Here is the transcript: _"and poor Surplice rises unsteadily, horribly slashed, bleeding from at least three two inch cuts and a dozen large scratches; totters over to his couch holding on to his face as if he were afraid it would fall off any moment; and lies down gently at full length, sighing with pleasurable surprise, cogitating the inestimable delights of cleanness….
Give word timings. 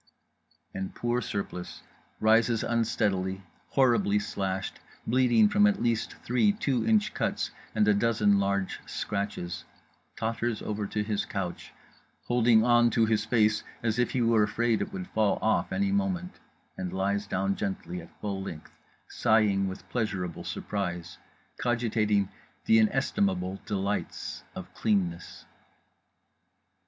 _"and 0.73 0.95
poor 0.95 1.21
Surplice 1.21 1.83
rises 2.19 2.63
unsteadily, 2.63 3.43
horribly 3.69 4.17
slashed, 4.17 4.79
bleeding 5.05 5.47
from 5.47 5.67
at 5.67 5.79
least 5.79 6.15
three 6.23 6.51
two 6.51 6.83
inch 6.87 7.13
cuts 7.13 7.51
and 7.75 7.87
a 7.87 7.93
dozen 7.93 8.39
large 8.39 8.79
scratches; 8.87 9.63
totters 10.17 10.59
over 10.63 10.87
to 10.87 11.03
his 11.03 11.23
couch 11.23 11.71
holding 12.25 12.63
on 12.63 12.89
to 12.89 13.05
his 13.05 13.25
face 13.25 13.63
as 13.83 13.99
if 13.99 14.09
he 14.09 14.23
were 14.23 14.41
afraid 14.41 14.81
it 14.81 14.91
would 14.91 15.07
fall 15.09 15.37
off 15.39 15.71
any 15.71 15.91
moment; 15.91 16.39
and 16.75 16.91
lies 16.91 17.27
down 17.27 17.55
gently 17.55 18.01
at 18.01 18.09
full 18.19 18.41
length, 18.41 18.71
sighing 19.07 19.67
with 19.67 19.87
pleasurable 19.89 20.43
surprise, 20.43 21.19
cogitating 21.59 22.27
the 22.65 22.79
inestimable 22.79 23.61
delights 23.67 24.41
of 24.55 24.73
cleanness…. 24.73 25.45